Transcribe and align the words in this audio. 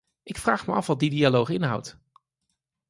Ik 0.23 0.37
vraag 0.37 0.67
me 0.67 0.73
af 0.73 0.87
wat 0.87 0.99
die 0.99 1.09
dialoog 1.09 1.49
inhoudt. 1.49 1.97